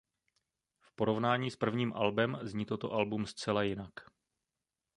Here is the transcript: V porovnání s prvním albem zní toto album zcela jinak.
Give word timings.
V 0.81 0.93
porovnání 0.95 1.51
s 1.51 1.55
prvním 1.55 1.93
albem 1.93 2.37
zní 2.41 2.65
toto 2.65 2.91
album 2.91 3.25
zcela 3.25 3.63
jinak. 3.63 3.91